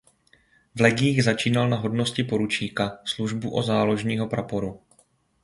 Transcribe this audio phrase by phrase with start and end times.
[0.75, 4.81] V legiích začínal na hodnosti poručíka službu u záložního praporu.